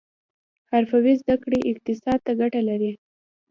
حرفوي 0.71 1.13
زده 1.21 1.35
کړې 1.43 1.59
اقتصاد 1.71 2.19
ته 2.25 2.31
ګټه 2.41 2.61
لري 2.69 2.91